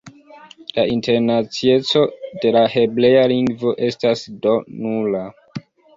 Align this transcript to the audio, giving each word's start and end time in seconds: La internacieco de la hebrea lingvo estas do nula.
La 0.77 0.85
internacieco 0.93 2.01
de 2.45 2.53
la 2.55 2.63
hebrea 2.83 3.27
lingvo 3.35 3.75
estas 3.91 4.25
do 4.47 4.55
nula. 4.81 5.23